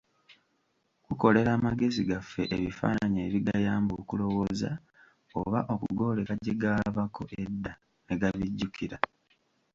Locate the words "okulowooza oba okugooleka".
4.01-6.33